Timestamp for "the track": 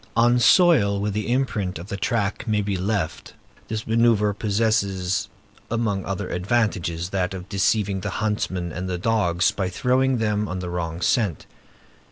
1.89-2.47